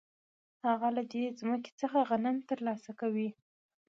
هغه 0.67 0.87
له 0.95 1.03
دې 1.11 1.23
ځمکې 1.39 1.71
څخه 1.81 1.97
غنم 2.09 2.37
ترلاسه 2.49 2.91
کوي 2.99 3.29